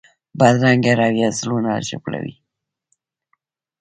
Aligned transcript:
بدرنګه 0.39 0.93
رویه 0.99 1.29
زړونه 1.39 1.71
ژوبلوي 1.87 2.35